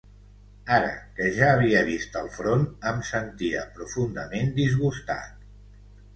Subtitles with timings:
[0.77, 5.47] Ara que ja havia vist el front em sentia profundament disgustat.